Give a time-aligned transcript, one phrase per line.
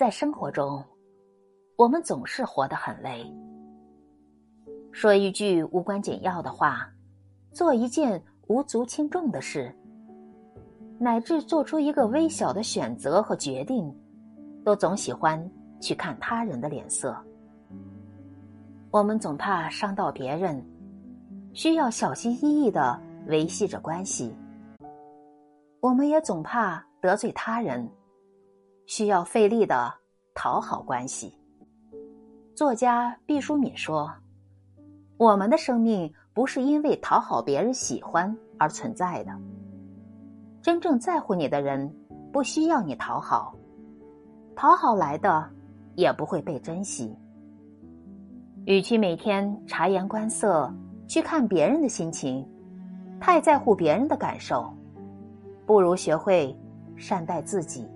[0.00, 0.82] 在生活中，
[1.76, 3.22] 我们总是活得很累。
[4.92, 6.90] 说一句无关紧要的话，
[7.52, 9.70] 做一件无足轻重的事，
[10.98, 13.94] 乃至做出一个微小的选择和决定，
[14.64, 15.38] 都总喜欢
[15.82, 17.14] 去看他人的脸色。
[18.90, 20.64] 我们总怕伤到别人，
[21.52, 24.34] 需要小心翼翼的维系着关系。
[25.80, 27.86] 我们也总怕得罪他人，
[29.00, 29.90] 需要费力的
[30.34, 31.34] 讨好关系。
[32.54, 34.12] 作家毕淑敏说
[35.16, 39.32] ：“我们的生命不是因为讨好别人喜欢而存在的。
[40.60, 41.90] 真正在乎你的人，
[42.30, 43.54] 不需要你讨好，
[44.54, 45.48] 讨好来的
[45.94, 47.16] 也不会被珍惜。”
[48.68, 50.70] 与其每天察言观色
[51.08, 52.46] 去看别人的心情，
[53.18, 54.70] 太在乎别人的感受，
[55.64, 56.54] 不如学会
[56.98, 57.88] 善待自己。